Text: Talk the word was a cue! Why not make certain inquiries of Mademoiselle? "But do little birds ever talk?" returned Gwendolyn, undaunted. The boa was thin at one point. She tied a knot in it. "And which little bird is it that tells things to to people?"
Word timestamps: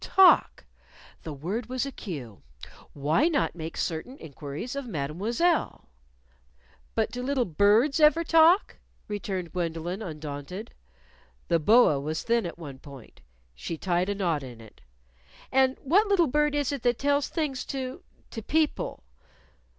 Talk 0.03 0.65
the 1.21 1.31
word 1.31 1.67
was 1.67 1.85
a 1.85 1.91
cue! 1.91 2.41
Why 2.93 3.27
not 3.27 3.53
make 3.53 3.77
certain 3.77 4.17
inquiries 4.17 4.75
of 4.75 4.87
Mademoiselle? 4.87 5.89
"But 6.95 7.11
do 7.11 7.21
little 7.21 7.45
birds 7.45 7.99
ever 7.99 8.23
talk?" 8.23 8.79
returned 9.07 9.51
Gwendolyn, 9.53 10.01
undaunted. 10.01 10.73
The 11.49 11.59
boa 11.59 11.99
was 11.99 12.23
thin 12.23 12.47
at 12.47 12.57
one 12.57 12.79
point. 12.79 13.21
She 13.53 13.77
tied 13.77 14.09
a 14.09 14.15
knot 14.15 14.41
in 14.41 14.59
it. 14.59 14.81
"And 15.51 15.77
which 15.83 16.07
little 16.07 16.25
bird 16.25 16.55
is 16.55 16.71
it 16.71 16.81
that 16.81 16.97
tells 16.97 17.27
things 17.27 17.63
to 17.65 18.03
to 18.31 18.41
people?" 18.41 19.03